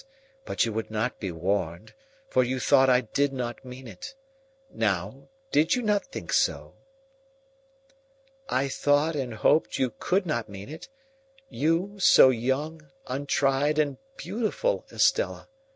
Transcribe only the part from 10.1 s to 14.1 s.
not mean it. You, so young, untried, and